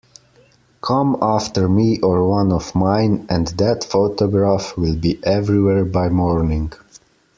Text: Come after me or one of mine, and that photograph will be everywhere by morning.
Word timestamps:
Come 0.81 1.15
after 1.21 1.69
me 1.69 1.99
or 1.99 2.27
one 2.27 2.51
of 2.51 2.73
mine, 2.73 3.27
and 3.29 3.45
that 3.49 3.83
photograph 3.83 4.75
will 4.75 4.95
be 4.95 5.19
everywhere 5.23 5.85
by 5.85 6.09
morning. 6.09 6.73